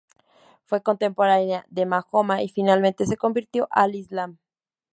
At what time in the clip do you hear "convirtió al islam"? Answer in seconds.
3.17-4.39